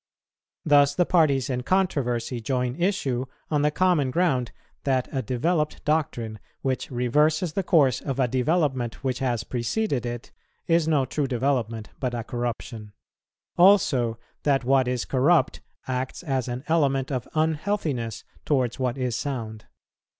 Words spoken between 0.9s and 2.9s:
the parties in controversy join